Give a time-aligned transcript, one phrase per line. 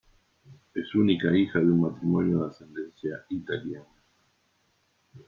[0.73, 3.85] Es única hija de un matrimonio de ascendencia italiana.